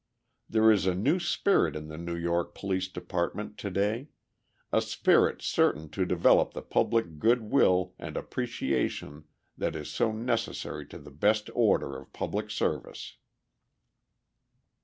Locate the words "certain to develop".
5.43-6.55